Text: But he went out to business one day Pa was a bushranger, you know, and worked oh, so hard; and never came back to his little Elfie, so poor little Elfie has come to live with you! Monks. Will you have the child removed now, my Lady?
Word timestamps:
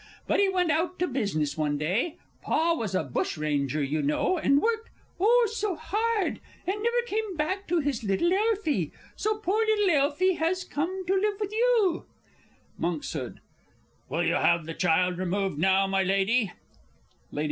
But 0.25 0.39
he 0.39 0.49
went 0.49 0.71
out 0.71 0.97
to 0.97 1.07
business 1.07 1.55
one 1.55 1.77
day 1.77 2.17
Pa 2.41 2.73
was 2.73 2.95
a 2.95 3.03
bushranger, 3.03 3.83
you 3.83 4.01
know, 4.01 4.35
and 4.35 4.59
worked 4.59 4.89
oh, 5.19 5.47
so 5.53 5.75
hard; 5.75 6.39
and 6.65 6.81
never 6.81 7.01
came 7.05 7.35
back 7.37 7.67
to 7.67 7.81
his 7.81 8.03
little 8.03 8.33
Elfie, 8.33 8.91
so 9.15 9.37
poor 9.37 9.63
little 9.63 9.91
Elfie 9.95 10.33
has 10.37 10.63
come 10.63 11.05
to 11.05 11.13
live 11.13 11.39
with 11.39 11.51
you! 11.51 12.05
Monks. 12.79 13.15
Will 14.09 14.23
you 14.23 14.33
have 14.33 14.65
the 14.65 14.73
child 14.73 15.19
removed 15.19 15.59
now, 15.59 15.85
my 15.85 16.01
Lady? 16.01 16.51